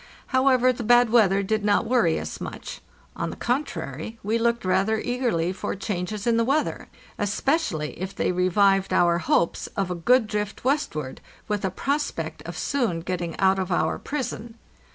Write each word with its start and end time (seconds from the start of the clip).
However, 0.29 0.73
the 0.73 0.81
bad 0.83 1.11
weather 1.11 1.43
did 1.43 1.63
not 1.63 1.85
worry 1.85 2.19
us 2.19 2.41
much; 2.41 2.81
on 3.15 3.29
the 3.29 3.35
contrary, 3.35 4.17
we 4.23 4.39
looked 4.39 4.65
rather 4.65 4.99
eagerly 4.99 5.53
for 5.53 5.75
changes 5.75 6.25
in 6.25 6.37
the 6.37 6.43
weather, 6.43 6.87
especially 7.19 7.91
if 8.01 8.15
they 8.15 8.31
revived 8.31 8.93
our 8.93 9.19
hopes 9.19 9.67
of 9.77 9.91
a 9.91 9.93
good 9.93 10.25
drift 10.25 10.63
westward, 10.63 11.21
with 11.47 11.63
a 11.63 11.69
prospect 11.69 12.41
of 12.47 12.57
soon 12.57 13.01
getting 13.01 13.37
out 13.39 13.59
of 13.59 13.71
our 13.71 13.99
prison. 13.99 14.57